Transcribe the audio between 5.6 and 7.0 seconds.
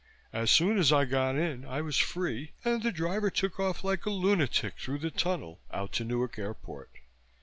out to Newark Airport.